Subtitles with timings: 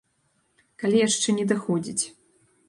[0.83, 2.03] Калі яшчэ не даходзіць.